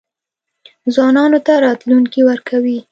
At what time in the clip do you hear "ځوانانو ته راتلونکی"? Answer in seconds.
0.93-2.21